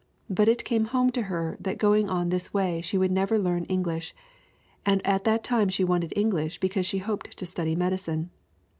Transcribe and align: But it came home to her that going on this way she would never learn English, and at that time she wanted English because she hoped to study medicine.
But 0.31 0.47
it 0.47 0.63
came 0.65 0.85
home 0.85 1.11
to 1.11 1.21
her 1.21 1.57
that 1.59 1.77
going 1.77 2.09
on 2.09 2.29
this 2.29 2.51
way 2.51 2.81
she 2.81 2.97
would 2.97 3.11
never 3.11 3.37
learn 3.37 3.65
English, 3.65 4.15
and 4.83 4.99
at 5.05 5.25
that 5.25 5.43
time 5.43 5.69
she 5.69 5.83
wanted 5.83 6.11
English 6.15 6.59
because 6.59 6.87
she 6.87 6.97
hoped 6.97 7.37
to 7.37 7.45
study 7.45 7.75
medicine. 7.75 8.31